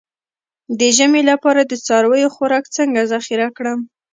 [0.79, 3.79] د ژمي لپاره د څارویو خوراک څنګه ذخیره کړم؟